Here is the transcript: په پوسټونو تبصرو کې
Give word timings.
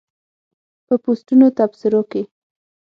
په 0.87 0.93
پوسټونو 1.03 1.47
تبصرو 1.57 2.01
کې 2.11 2.23